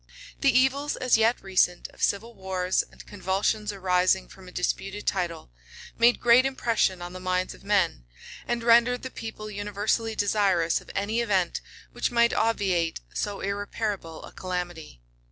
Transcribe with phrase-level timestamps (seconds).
[0.39, 5.51] The evils, as yet recent, of civil wars and convulsions arising from a disputed title,
[5.95, 8.05] made great impression on the minds of men,
[8.47, 11.61] and rendered the people universally desirous of any event
[11.91, 15.03] which might obviate so irreparable a calamity.